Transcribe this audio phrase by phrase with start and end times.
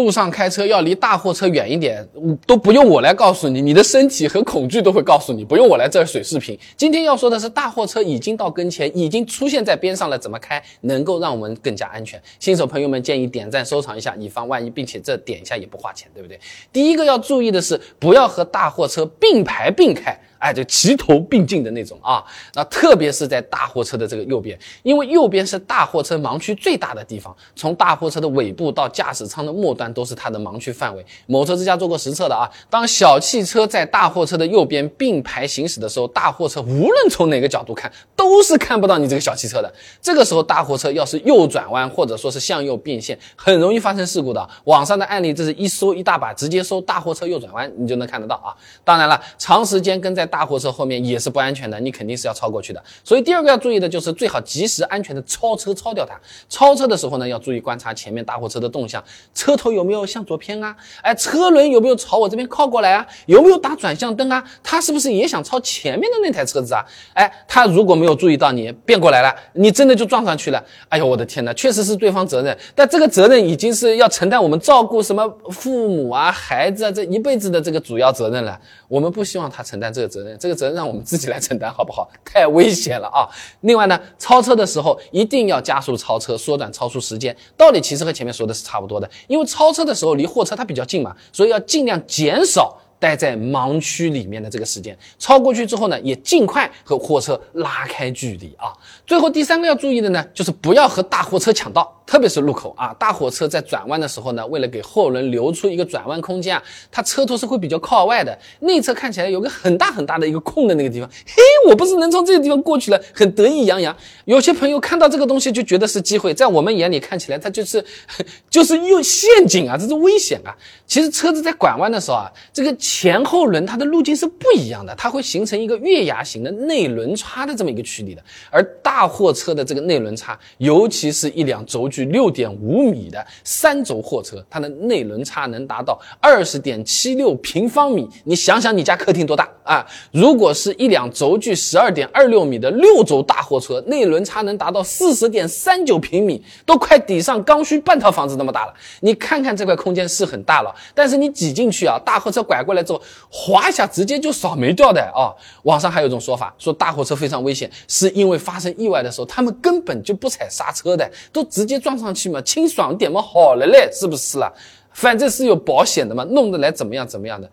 [0.00, 2.02] 路上开车要离大货车远一点，
[2.46, 6.58] 都不用我来告诉你，你的身体和恐惧都会告诉你，不用我来这儿水视频。
[6.74, 12.18] 今天要说的是，大货车已经到跟前，已经出现在边上了，怎么开能够让我们更加安全？
[12.38, 16.40] 新手朋友们建议点赞收藏一下，以防万一，并且这点一下也不花钱，对不对？
[16.72, 20.18] 第一个要注意的是，不要和大货车并排并开。
[20.40, 31.04] 哎，就齐头并进的那种啊，那特别是在大货车的这个右边，因为右边是大货车盲区最大的地方，从大货车的尾部到驾驶舱的末端都是它的盲区范围。
[31.26, 39.70] 某车之家做过实测的啊，当小汽车在大货车的右边并排行驶的时候，大货车无论从哪个角度看都是看不到你这个小汽车的。
[40.00, 44.48] 这个时候大货车要是右转弯或者说是向右变线，很容易发生事故的。
[44.64, 48.56] 网上的案例这是一搜一大把，直接搜大货车右转弯，你就能看得到啊。
[48.82, 50.29] 当然了，长时间跟在。
[50.30, 52.82] 大货车后面也是不安全的，你肯定是要超过去的。
[53.02, 56.18] 所以第二个要注意的就是最好及时安全的超车超掉它。
[56.48, 59.02] 超车的时候呢，要注意观察前面大货车的动向，
[59.34, 60.74] 车头有没有向左偏啊？
[61.02, 63.04] 哎，车轮有没有朝我这边靠过来啊？
[63.26, 64.42] 有没有打转向灯啊？
[64.62, 66.84] 他是不是也想超前面的那台车子啊？
[67.14, 70.64] 哎，他如果没有注意到你变过来了，你真的就撞上去了。
[70.88, 78.56] 哎呦，我的天哪，确实是对方责任，但这个责任已经是要承担我们照顾什么父母啊、孩子啊这一辈子的这个主要责任了。
[78.86, 80.19] 我们不希望他承担这个责。
[80.22, 82.08] 责任，这个责任让我们自己来承担，好不好？
[82.24, 83.28] 太危险了啊！
[83.62, 87.36] 另外呢，超车的时候一定要加速超车，缩短超速时间。
[87.56, 92.76] 道理其实和前面说的是差不多的，因为超车的时候离货车它比较近嘛，所以要尽量减少。
[93.00, 98.70] 待在盲区里面的这个时间，超过去之后呢，也尽快和货车拉开距离啊。
[99.06, 102.94] 最后第三个要注意的呢，就是不要和大货车抢道，特别是路口啊。
[102.98, 106.62] 大货车在转弯的时候呢，为了给后轮留出一个转弯空间啊，
[106.92, 111.08] 它车头是会比较靠外的，内侧看起来有个很大很大的一个空的那个地方。
[111.26, 113.96] 嘿，我不是能从这个地方过去了，很得意洋洋。
[114.26, 117.82] 有些朋友看到这个东西就觉得是机会，在我们眼里看起来它就是
[118.50, 120.54] 就是用陷阱啊，这是危险啊。
[120.86, 122.76] 其实车子在拐弯的时候啊，这个。
[122.92, 128.22] 前后轮它的路径是不一样的，它会形成一个月牙形的内轮差的这么一个距离的。
[128.50, 138.08] 而大货车的这个内轮差，尤其是一辆轴距六点五米的三轴货车，它的内轮差能达到二十点七六平方米。
[138.24, 139.86] 你想想，你家客厅多大啊？
[140.10, 148.74] 如果是一辆轴距十二点二六米的六轴大货车，内轮差能达到四十点三九平米，都快抵上刚需半套房子那么大了。
[149.00, 152.79] 你看看这块空间是很大了，但是你挤进去啊，大货车拐过来。
[152.82, 155.34] 之后滑一下，直接就扫没掉的啊！
[155.64, 164.52] 网上还有一种说法，说大货车非常危险，是因为发生意外的时候，他们根本就不踩刹车的，都直接撞上去嘛，清爽点嘛，好了嘞，是不是啦？
[164.92, 167.50] 反正是有保险的嘛，弄得来怎么样怎么样的，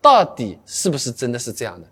[0.00, 1.86] 到底是不是真的是这样的？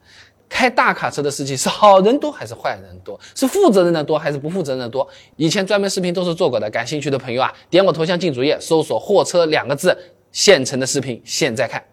[0.48, 3.20] 开大卡车的司机是好人多还是坏人多？
[3.34, 5.06] 是负责任的多还是不负责任的多？
[5.36, 9.94] 以前专门视频都是做过的，感兴趣的朋友啊，点我头像进主页，搜索“货车”两个字，
[10.32, 11.84] 现成的视频现在看。